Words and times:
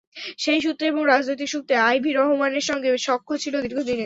সেই 0.37 0.59
সূত্রে 0.61 0.85
এবং 0.87 1.01
রাজনৈতিক 1.05 1.49
সূত্রে 1.49 1.75
আইভি 1.83 2.11
রহমানের 2.13 2.65
সঙ্গে 2.69 2.89
সখ্য 3.07 3.29
ছিল 3.43 3.53
দীর্ঘদিনের। 3.61 3.99